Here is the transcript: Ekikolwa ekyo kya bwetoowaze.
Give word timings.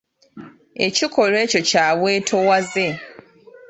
Ekikolwa 0.85 1.39
ekyo 1.45 1.61
kya 1.69 1.85
bwetoowaze. 1.97 2.87